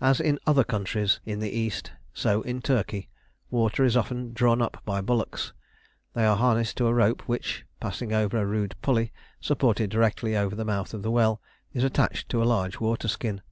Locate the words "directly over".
9.90-10.56